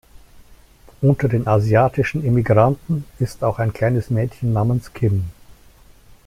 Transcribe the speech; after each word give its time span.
Unter 1.03 1.27
den 1.29 1.45
asiatischen 1.45 2.25
Immigranten 2.25 3.05
ist 3.19 3.43
auch 3.43 3.59
ein 3.59 3.71
kleines 3.71 4.09
Mädchen 4.09 4.51
namens 4.51 4.93
Kim. 4.95 5.25